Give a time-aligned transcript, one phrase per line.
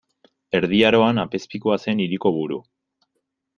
[0.59, 2.61] Erdi Aroan, apezpikua zen hiriko buru.